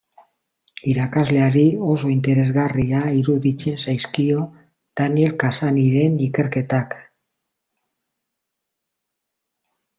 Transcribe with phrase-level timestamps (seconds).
[0.93, 1.65] Irakasleari
[1.95, 4.47] oso interesgarria iruditzen zaizkio
[5.01, 6.99] Daniel Cassanyren ikerketak.